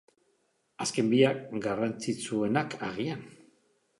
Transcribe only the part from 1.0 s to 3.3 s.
biak, garrantzitsuenak agian.